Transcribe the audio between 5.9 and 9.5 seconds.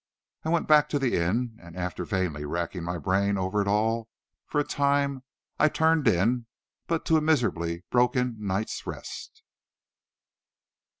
in, but to a miserably broken night's rest.